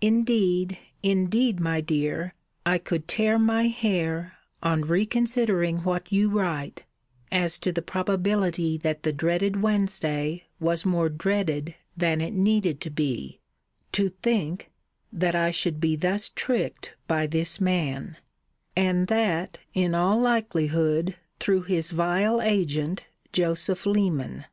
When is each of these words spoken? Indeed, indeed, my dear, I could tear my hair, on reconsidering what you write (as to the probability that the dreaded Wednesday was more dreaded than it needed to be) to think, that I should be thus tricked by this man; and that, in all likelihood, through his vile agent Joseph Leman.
Indeed, 0.00 0.76
indeed, 1.04 1.60
my 1.60 1.80
dear, 1.80 2.34
I 2.66 2.78
could 2.78 3.06
tear 3.06 3.38
my 3.38 3.68
hair, 3.68 4.34
on 4.60 4.82
reconsidering 4.82 5.84
what 5.84 6.10
you 6.12 6.28
write 6.30 6.84
(as 7.30 7.60
to 7.60 7.70
the 7.70 7.80
probability 7.80 8.76
that 8.78 9.04
the 9.04 9.12
dreaded 9.12 9.62
Wednesday 9.62 10.46
was 10.58 10.84
more 10.84 11.08
dreaded 11.08 11.76
than 11.96 12.20
it 12.20 12.32
needed 12.32 12.80
to 12.80 12.90
be) 12.90 13.38
to 13.92 14.08
think, 14.08 14.68
that 15.12 15.36
I 15.36 15.52
should 15.52 15.80
be 15.80 15.94
thus 15.94 16.28
tricked 16.34 16.94
by 17.06 17.28
this 17.28 17.60
man; 17.60 18.16
and 18.74 19.06
that, 19.06 19.58
in 19.74 19.94
all 19.94 20.20
likelihood, 20.20 21.14
through 21.38 21.62
his 21.62 21.92
vile 21.92 22.42
agent 22.42 23.04
Joseph 23.32 23.86
Leman. 23.86 24.44